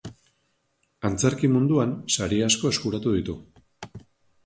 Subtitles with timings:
[1.09, 3.41] Antzerki munduan sari asko eskuratu ditu.